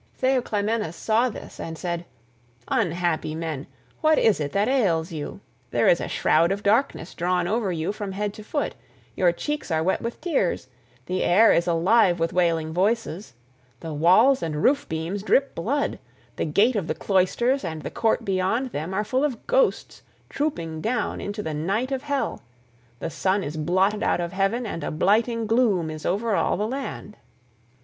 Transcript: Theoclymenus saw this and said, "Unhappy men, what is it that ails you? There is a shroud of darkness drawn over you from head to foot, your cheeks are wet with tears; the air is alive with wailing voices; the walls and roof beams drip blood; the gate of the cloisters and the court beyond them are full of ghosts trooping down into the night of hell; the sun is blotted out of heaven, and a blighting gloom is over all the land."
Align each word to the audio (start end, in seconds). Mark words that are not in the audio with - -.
Theoclymenus 0.19 0.95
saw 0.95 1.29
this 1.29 1.59
and 1.59 1.77
said, 1.77 2.05
"Unhappy 2.67 3.35
men, 3.35 3.67
what 3.99 4.17
is 4.17 4.39
it 4.39 4.51
that 4.53 4.67
ails 4.67 5.11
you? 5.11 5.41
There 5.69 5.87
is 5.87 6.01
a 6.01 6.07
shroud 6.07 6.51
of 6.51 6.63
darkness 6.63 7.13
drawn 7.13 7.47
over 7.47 7.71
you 7.71 7.91
from 7.91 8.13
head 8.13 8.33
to 8.33 8.43
foot, 8.43 8.73
your 9.15 9.31
cheeks 9.31 9.69
are 9.69 9.83
wet 9.83 10.01
with 10.01 10.19
tears; 10.19 10.69
the 11.05 11.21
air 11.23 11.53
is 11.53 11.67
alive 11.67 12.19
with 12.19 12.33
wailing 12.33 12.73
voices; 12.73 13.35
the 13.81 13.93
walls 13.93 14.41
and 14.41 14.63
roof 14.63 14.89
beams 14.89 15.21
drip 15.21 15.53
blood; 15.53 15.99
the 16.35 16.45
gate 16.45 16.75
of 16.75 16.87
the 16.87 16.95
cloisters 16.95 17.63
and 17.63 17.83
the 17.83 17.91
court 17.91 18.25
beyond 18.25 18.71
them 18.71 18.95
are 18.95 19.03
full 19.03 19.23
of 19.23 19.45
ghosts 19.45 20.01
trooping 20.29 20.81
down 20.81 21.21
into 21.21 21.43
the 21.43 21.53
night 21.53 21.91
of 21.91 22.01
hell; 22.01 22.41
the 22.97 23.11
sun 23.11 23.43
is 23.43 23.55
blotted 23.55 24.01
out 24.01 24.19
of 24.19 24.33
heaven, 24.33 24.65
and 24.65 24.83
a 24.83 24.89
blighting 24.89 25.45
gloom 25.45 25.91
is 25.91 26.07
over 26.07 26.35
all 26.35 26.57
the 26.57 26.65
land." 26.67 27.17